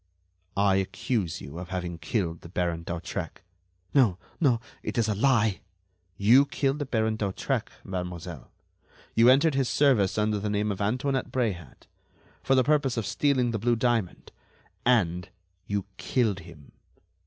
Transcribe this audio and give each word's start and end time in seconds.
"I 0.57 0.77
accuse 0.77 1.41
you 1.41 1.59
of 1.59 1.69
having 1.69 1.99
killed 1.99 2.41
the 2.41 2.49
Baron 2.49 2.81
d'Hautrec." 2.81 3.43
"No, 3.93 4.17
no, 4.39 4.59
it 4.81 4.97
is 4.97 5.07
a 5.07 5.13
lie." 5.13 5.59
"You 6.17 6.47
killed 6.47 6.79
the 6.79 6.87
Baron 6.87 7.17
d'Hautrec, 7.17 7.69
mademoiselle. 7.83 8.49
You 9.13 9.29
entered 9.29 9.53
his 9.53 9.69
service 9.69 10.17
under 10.17 10.39
the 10.39 10.49
name 10.49 10.71
of 10.71 10.81
Antoinette 10.81 11.31
Bréhat, 11.31 11.83
for 12.41 12.55
the 12.55 12.63
purpose 12.63 12.97
of 12.97 13.05
stealing 13.05 13.51
the 13.51 13.59
blue 13.59 13.75
diamond 13.75 14.31
and 14.87 15.29
you 15.67 15.85
killed 15.97 16.39
him." 16.39 16.71